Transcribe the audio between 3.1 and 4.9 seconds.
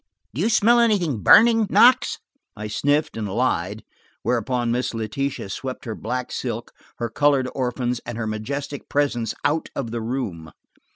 and lied, whereupon